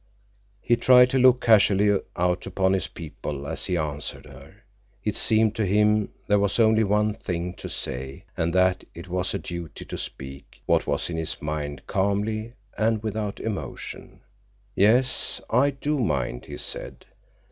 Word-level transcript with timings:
He 0.61 0.75
tried 0.77 1.11
to 1.11 1.19
look 1.19 1.41
casually 1.41 1.95
out 2.15 2.47
upon 2.47 2.73
his 2.73 2.87
people 2.87 3.45
as 3.45 3.67
he 3.67 3.77
answered 3.77 4.25
her. 4.25 4.63
It 5.03 5.15
seemed 5.15 5.53
to 5.57 5.65
him 5.67 6.09
there 6.25 6.39
was 6.39 6.59
only 6.59 6.83
one 6.83 7.13
thing 7.13 7.53
to 7.57 7.69
say, 7.69 8.25
and 8.35 8.51
that 8.55 8.83
it 8.95 9.07
was 9.09 9.35
a 9.35 9.37
duty 9.37 9.85
to 9.85 9.97
speak 9.99 10.63
what 10.65 10.87
was 10.87 11.11
in 11.11 11.17
his 11.17 11.39
mind 11.39 11.85
calmly 11.85 12.53
and 12.75 13.03
without 13.03 13.39
emotion. 13.41 14.21
"Yes, 14.73 15.39
I 15.51 15.69
do 15.69 15.99
mind," 15.99 16.45
he 16.47 16.57
said. 16.57 17.05